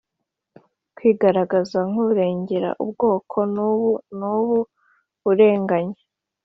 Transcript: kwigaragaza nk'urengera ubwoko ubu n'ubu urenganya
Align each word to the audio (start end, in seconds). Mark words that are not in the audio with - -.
kwigaragaza 0.95 1.77
nk'urengera 1.89 2.69
ubwoko 2.83 3.37
ubu 3.71 3.91
n'ubu 4.17 4.59
urenganya 5.29 5.99